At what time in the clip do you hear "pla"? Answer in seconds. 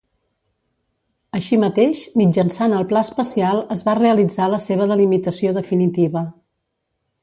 2.93-3.05